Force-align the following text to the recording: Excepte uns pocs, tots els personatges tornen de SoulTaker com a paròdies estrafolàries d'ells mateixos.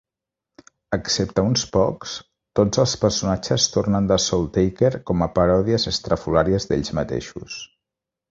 Excepte 0.95 1.41
uns 1.49 1.65
pocs, 1.75 2.13
tots 2.59 2.81
els 2.83 2.95
personatges 3.03 3.67
tornen 3.75 4.09
de 4.13 4.17
SoulTaker 4.25 4.91
com 5.11 5.21
a 5.25 5.29
paròdies 5.37 5.87
estrafolàries 5.95 6.69
d'ells 6.71 6.95
mateixos. 7.01 7.63